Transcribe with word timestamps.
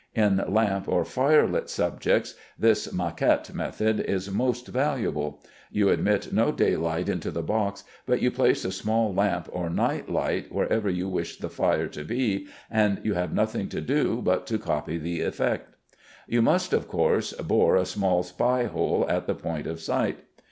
In 0.15 0.41
lamp 0.47 0.87
or 0.89 1.05
fire 1.05 1.45
lit 1.47 1.69
subjects, 1.69 2.33
this 2.57 2.87
"maquette" 2.91 3.53
method 3.53 3.99
is 3.99 4.31
most 4.31 4.65
valuable. 4.69 5.43
You 5.71 5.89
admit 5.89 6.33
no 6.33 6.51
daylight 6.51 7.07
into 7.07 7.29
the 7.29 7.43
box, 7.43 7.83
but 8.07 8.19
you 8.19 8.31
place 8.31 8.65
a 8.65 8.71
small 8.71 9.13
lamp 9.13 9.47
or 9.51 9.69
night 9.69 10.09
light 10.09 10.51
wherever 10.51 10.89
you 10.89 11.07
wish 11.07 11.37
the 11.37 11.49
fire 11.49 11.85
to 11.89 12.03
be, 12.03 12.47
and 12.71 12.99
you 13.03 13.13
have 13.13 13.31
nothing 13.31 13.69
to 13.69 13.79
do 13.79 14.23
but 14.23 14.47
to 14.47 14.57
copy 14.57 14.97
the 14.97 15.21
effect. 15.21 15.75
You 16.27 16.41
must, 16.41 16.73
of 16.73 16.87
course, 16.87 17.33
bore 17.33 17.75
a 17.75 17.85
small 17.85 18.23
spy 18.23 18.63
hole 18.63 19.05
at 19.07 19.27
the 19.27 19.35
point 19.35 19.67
of 19.67 19.79
sight. 19.79 20.23